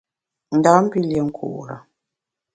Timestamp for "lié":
1.07-1.21